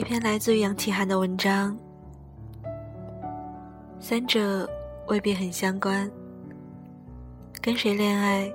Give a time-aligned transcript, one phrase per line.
[0.00, 1.76] 一篇来自于杨启涵的文章，
[3.98, 4.66] 三者
[5.08, 6.10] 未必很相关。
[7.60, 8.50] 跟谁恋爱，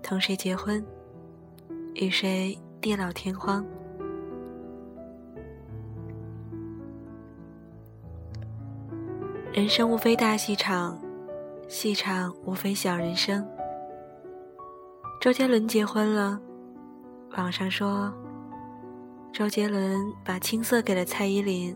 [0.00, 0.80] 同谁结婚，
[1.94, 3.66] 与谁地老天荒。
[9.52, 10.96] 人生无非大戏场，
[11.66, 13.44] 戏场无非小人生。
[15.20, 16.40] 周杰伦结婚了，
[17.36, 18.14] 网上说。
[19.32, 21.74] 周杰伦把青涩给了蔡依林，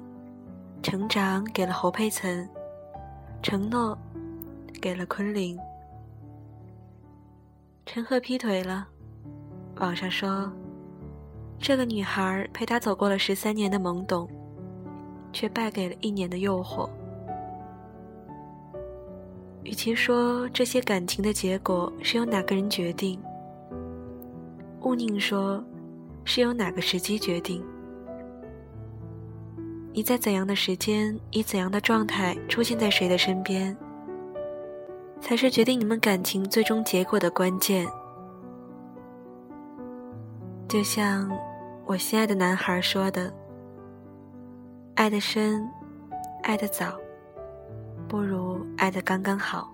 [0.82, 2.46] 成长给了侯佩岑，
[3.42, 3.96] 承诺
[4.82, 5.56] 给了昆凌。
[7.86, 8.86] 陈赫劈腿了，
[9.76, 10.52] 网上说，
[11.58, 14.28] 这个女孩陪他走过了十三年的懵懂，
[15.32, 16.90] 却败给了一年的诱惑。
[19.62, 23.18] 与其说这些感情的结果是由哪个人决定，
[24.82, 25.64] 勿宁说。
[26.24, 27.64] 是由哪个时机决定？
[29.92, 33.76] 你在怎样的时间，以怎样的状态出现在谁的身边，
[35.20, 37.86] 才是决定你们感情最终结果的关键。
[40.66, 41.30] 就像
[41.86, 43.32] 我心爱的男孩说的
[44.96, 45.64] ：“爱的深，
[46.42, 46.98] 爱的早，
[48.08, 49.70] 不如爱的刚刚好。”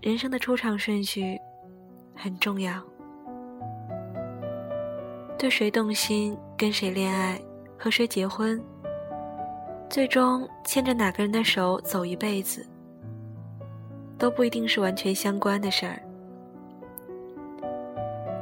[0.00, 1.38] 人生的出场顺序
[2.14, 2.82] 很重要。
[5.42, 7.36] 对谁动心，跟谁恋爱，
[7.76, 8.62] 和谁结婚，
[9.90, 12.64] 最终牵着哪个人的手走一辈子，
[14.16, 16.00] 都不一定是完全相关的事儿。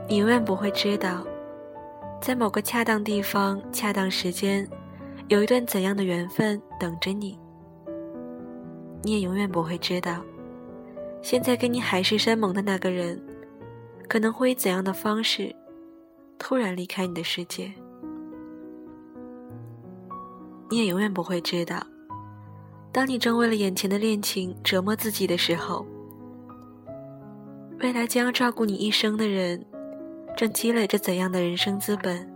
[0.06, 1.26] 你永远不会知道，
[2.20, 4.68] 在某个恰当地方、恰当时间，
[5.28, 7.38] 有一段怎样的缘分等着你。
[9.02, 10.22] 你也永远不会知道，
[11.22, 13.18] 现在跟你海誓山盟的那个人，
[14.06, 15.56] 可能会以怎样的方式。
[16.40, 17.70] 突然离开你的世界，
[20.70, 21.86] 你也永远不会知道，
[22.90, 25.86] 当你正为了眼前的恋情折磨自己的时候，
[27.78, 29.64] 未来将要照顾你一生的人，
[30.36, 32.28] 正积累着怎样的人生资本。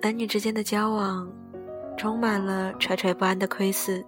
[0.00, 1.30] 男女之间的交往，
[1.98, 4.02] 充满了惴惴不安的窥伺，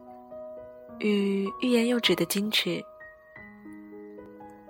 [1.01, 2.83] 与欲言又止的矜持，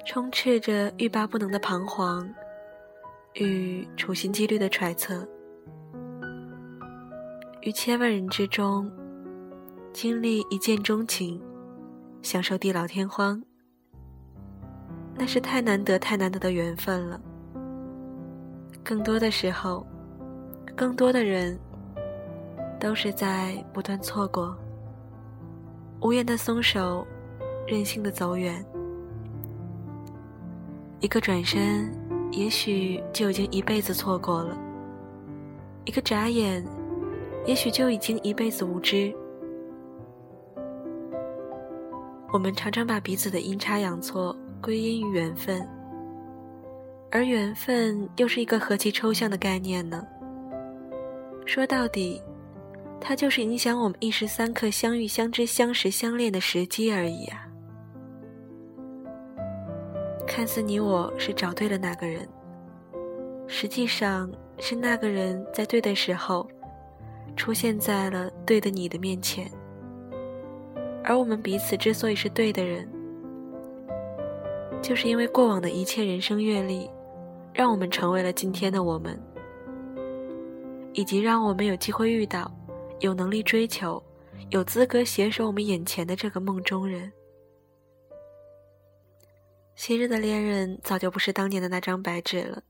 [0.06, 2.28] 充斥着欲罢不能的彷徨。
[3.34, 5.26] 与处心积虑的揣测，
[7.62, 8.88] 于千万人之中
[9.92, 11.42] 经历一见钟情，
[12.22, 13.42] 享受地老天荒，
[15.16, 17.20] 那是太难得、太难得的缘分了。
[18.84, 19.84] 更多的时候，
[20.76, 21.58] 更多的人
[22.78, 24.56] 都是在不断错过，
[26.02, 27.04] 无言的松手，
[27.66, 28.64] 任性的走远，
[31.00, 32.03] 一个转身。
[32.36, 34.58] 也许就已经一辈子错过了，
[35.84, 36.64] 一个眨眼，
[37.46, 39.14] 也许就已经一辈子无知。
[42.32, 45.64] 我们常常把彼此的阴差阳错归因于缘分，
[47.12, 50.04] 而缘分又是一个何其抽象的概念呢？
[51.46, 52.20] 说到底，
[53.00, 57.46] 它就是影响我们一时三刻相遇、相知、相识、相恋的时机而已啊。
[60.36, 62.28] 看似你我是找对了那个人，
[63.46, 64.28] 实际上
[64.58, 66.44] 是那个人在对的时候，
[67.36, 69.48] 出现在了对的你的面前。
[71.04, 72.90] 而我们彼此之所以是对的人，
[74.82, 76.90] 就是因为过往的一切人生阅历，
[77.52, 79.16] 让我们成为了今天的我们，
[80.94, 82.50] 以及让我们有机会遇到，
[82.98, 84.02] 有能力追求，
[84.50, 87.12] 有资格携手我们眼前的这个梦中人。
[89.76, 92.62] 昔日的恋人早就不是当年的那张白纸了，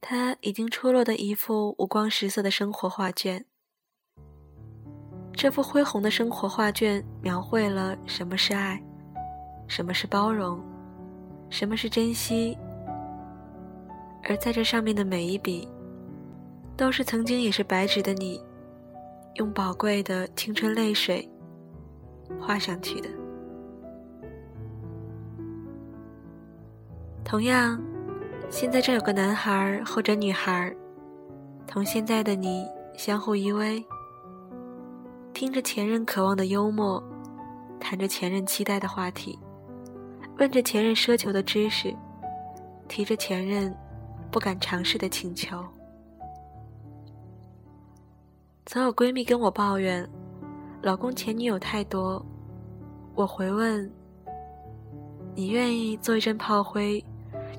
[0.00, 3.44] 他已经出落的一幅五光十色的生活画卷。
[5.32, 8.82] 这幅恢宏的生活画卷描绘了什么是爱，
[9.66, 10.62] 什么是包容，
[11.48, 12.56] 什么是珍惜。
[14.22, 15.66] 而在这上面的每一笔，
[16.76, 18.44] 都是曾经也是白纸的你，
[19.36, 21.26] 用宝贵的青春泪水
[22.38, 23.08] 画上去的。
[27.30, 27.80] 同样，
[28.50, 30.74] 现在这有个男孩或者女孩，
[31.64, 32.66] 同现在的你
[32.98, 33.84] 相互依偎，
[35.32, 37.00] 听着前任渴望的幽默，
[37.78, 39.38] 谈着前任期待的话题，
[40.38, 41.94] 问着前任奢求的知识，
[42.88, 43.72] 提着前任
[44.32, 45.64] 不敢尝试的请求。
[48.66, 50.04] 曾有闺蜜跟我抱怨，
[50.82, 52.26] 老公前女友太多，
[53.14, 53.88] 我回问：
[55.36, 57.00] 你愿意做一阵炮灰？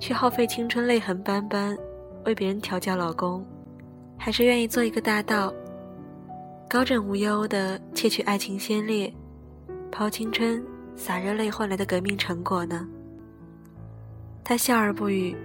[0.01, 1.77] 去耗费青春、泪痕斑斑，
[2.25, 3.45] 为别人调教老公，
[4.17, 5.53] 还是愿意做一个大盗，
[6.67, 9.13] 高枕无忧的窃取爱情先烈、
[9.91, 10.65] 抛青春、
[10.95, 12.87] 洒热泪换来的革命成果呢？
[14.43, 15.37] 他笑而不语。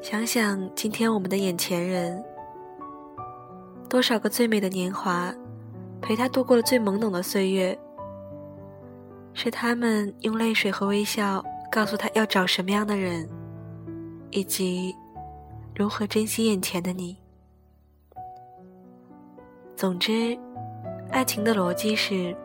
[0.00, 2.20] 想想今天我们的眼前人，
[3.88, 5.32] 多少个最美的年华，
[6.00, 7.78] 陪他度过了最懵懂的岁月。
[9.32, 11.42] 是他们用泪水和微笑
[11.72, 13.26] 告诉他要找什么样的人，
[14.28, 14.94] 以及
[15.74, 17.16] 如何珍惜眼前的你。
[19.74, 20.38] 总之，
[21.08, 22.36] 爱情的逻辑是：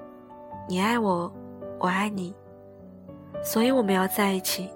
[0.65, 1.29] 你爱我，
[1.77, 2.33] 我爱你，
[3.43, 4.69] 所以我们要在一起。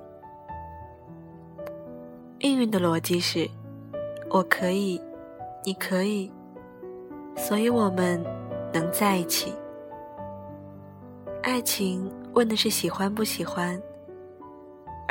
[2.37, 3.49] 命运的逻辑是：
[4.29, 5.01] 我可以，
[5.63, 6.29] 你可以，
[7.37, 8.21] 所以我们
[8.73, 9.53] 能在一起。
[11.41, 13.81] 爱情问的是喜欢不喜欢，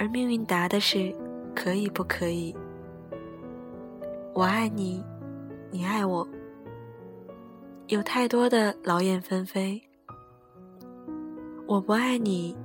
[0.00, 1.14] 而命运答的是
[1.54, 2.56] 可以不可以。
[4.32, 5.04] 我爱你，
[5.70, 6.26] 你爱我，
[7.88, 9.78] 有太多的劳燕分飞。
[11.66, 12.56] 我不爱你，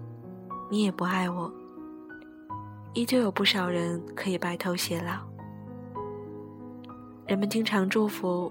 [0.71, 1.51] 你也不爱我，
[2.93, 5.19] 依旧有不少人可以白头偕老。
[7.27, 8.49] 人们经常祝福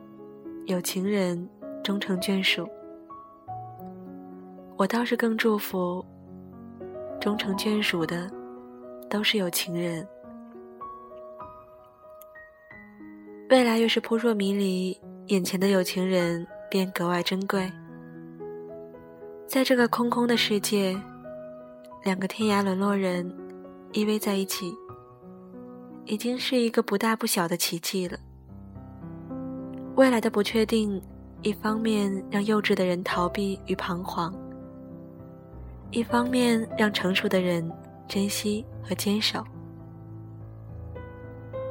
[0.66, 1.48] 有情人
[1.82, 2.68] 终成眷属。
[4.76, 6.04] 我倒是更祝福，
[7.18, 8.30] 终成眷属的
[9.14, 10.04] 都是有情人。
[13.48, 17.70] 未来越是扑朔迷离，眼前的有情人便格外珍贵。
[19.46, 21.00] 在这个空空的世界，
[22.02, 23.32] 两个天涯沦落人
[23.92, 24.74] 依偎在一起，
[26.06, 28.18] 已经是一个不大不小的奇迹了。
[29.94, 31.00] 未来的不确定，
[31.42, 34.34] 一方面让幼稚的人逃避与彷徨。
[35.92, 37.70] 一方面让成熟的人
[38.06, 39.42] 珍惜和坚守，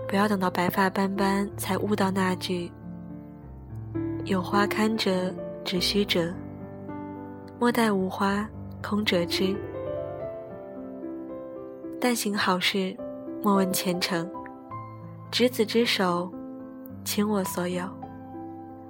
[0.07, 2.71] 不要等到白发斑斑才悟到那句
[4.25, 5.33] “有花堪折
[5.63, 6.33] 直须折，
[7.59, 8.47] 莫待无花
[8.81, 9.55] 空折枝”。
[12.01, 12.95] 但行好事，
[13.41, 14.29] 莫问前程，
[15.31, 16.29] 执子之手，
[17.05, 17.87] 倾我所有，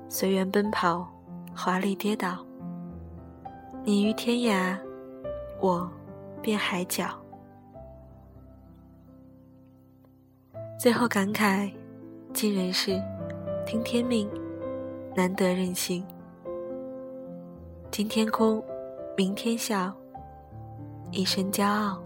[0.09, 1.07] 随缘奔跑，
[1.55, 2.43] 华丽跌倒，
[3.83, 4.75] 你于天涯。
[5.61, 5.89] 我，
[6.41, 7.22] 便海角。
[10.77, 11.71] 最后感慨：
[12.33, 13.01] 尽人事，
[13.65, 14.29] 听天命，
[15.15, 16.03] 难得任性。
[17.89, 18.61] 今天哭，
[19.15, 19.93] 明天笑，
[21.11, 22.01] 一身骄傲。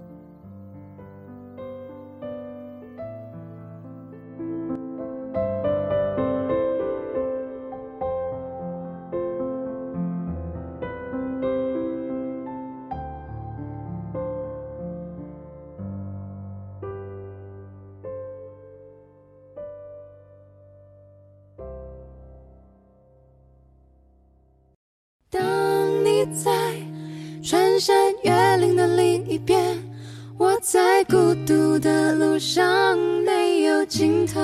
[27.78, 29.78] 翻山越岭的另一边，
[30.36, 34.42] 我在孤独的路上没有尽头。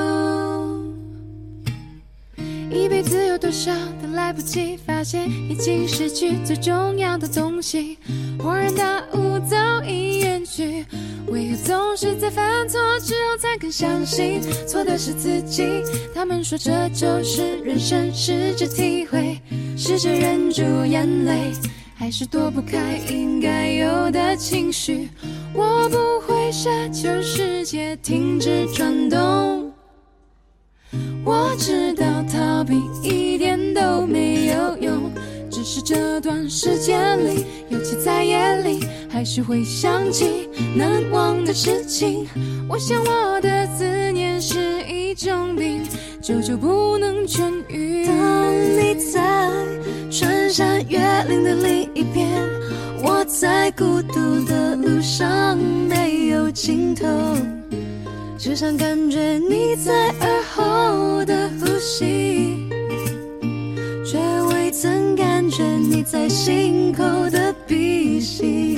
[2.69, 7.97] 一辈子有多少的来不及发现，已经失去最重要的东西。
[8.37, 10.85] 恍然大悟早已远去，
[11.25, 15.81] 为何总是在犯错之后才更相信错的是自己？
[16.13, 19.41] 他们说这就是人生，试着体会，
[19.75, 21.51] 试着忍住眼泪。
[22.03, 25.07] 还是躲不开应该有的情绪，
[25.53, 29.71] 我不会奢求世界停止转动。
[31.23, 35.09] 我知道逃避一点都没有用，
[35.49, 42.27] 只是这段时间里，尤其在夜里，还是会想起难忘的事情。
[42.67, 45.79] 我想我的思念是一种病，
[46.21, 48.05] 久久不能痊愈。
[48.05, 49.32] 当你在
[50.53, 52.29] 山越岭的另一边，
[53.01, 57.07] 我在孤独的路上没有尽头，
[58.37, 62.69] 只想感觉你在耳后的呼吸，
[64.05, 64.19] 却
[64.51, 68.77] 未曾感觉你在心口的鼻息，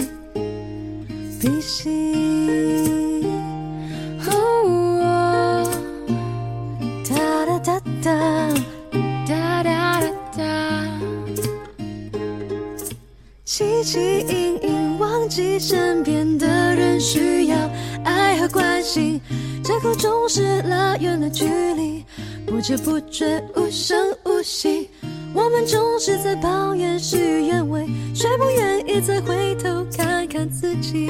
[1.42, 2.25] 鼻息。
[22.66, 23.96] 不知不觉无声
[24.26, 24.90] 无息。
[25.36, 31.08] 我们总是在抱怨事与愿违，却不愿意再回头看看自己。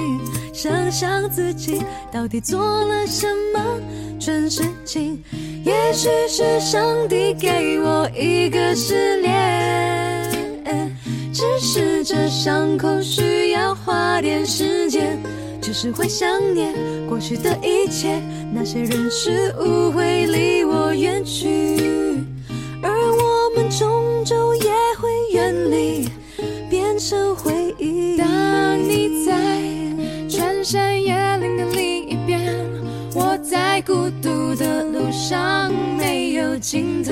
[0.52, 1.82] 想想自己
[2.12, 3.80] 到底做了什么
[4.20, 5.24] 蠢事情。
[5.64, 10.94] 也许是上帝给我一个试炼，
[11.32, 15.18] 只是这伤口需要花点时间。
[15.66, 16.76] 只是会想念
[17.10, 18.22] 过去的一切，
[18.54, 22.24] 那些人事物会离我远去，
[22.84, 24.70] 而我们终究也
[25.00, 26.08] 会远离，
[26.70, 28.16] 变成回忆。
[28.16, 29.34] 当你在
[30.30, 32.56] 穿山越岭的另一边，
[33.16, 37.12] 我在孤独的路上没有尽头，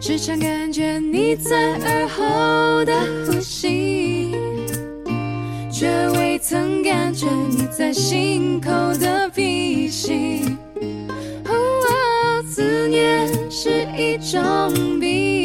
[0.00, 2.94] 时常感觉你在耳后的
[3.26, 4.34] 呼吸。
[5.70, 6.19] 却未
[6.50, 10.56] 曾感觉你在心口的鼻息。
[11.44, 15.39] 哦，思念是一种病。